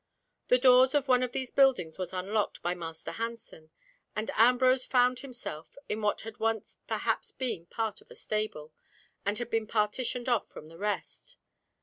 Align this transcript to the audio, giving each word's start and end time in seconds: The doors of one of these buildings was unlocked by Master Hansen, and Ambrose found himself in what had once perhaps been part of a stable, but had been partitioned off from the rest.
The 0.47 0.57
doors 0.57 0.95
of 0.95 1.07
one 1.07 1.21
of 1.21 1.31
these 1.31 1.51
buildings 1.51 1.99
was 1.99 2.11
unlocked 2.11 2.63
by 2.63 2.73
Master 2.73 3.11
Hansen, 3.11 3.69
and 4.15 4.31
Ambrose 4.31 4.83
found 4.83 5.19
himself 5.19 5.75
in 5.87 6.01
what 6.01 6.21
had 6.21 6.39
once 6.39 6.79
perhaps 6.87 7.31
been 7.31 7.67
part 7.67 8.01
of 8.01 8.09
a 8.09 8.15
stable, 8.15 8.73
but 9.23 9.37
had 9.37 9.51
been 9.51 9.67
partitioned 9.67 10.27
off 10.27 10.47
from 10.47 10.69
the 10.69 10.79
rest. 10.79 11.37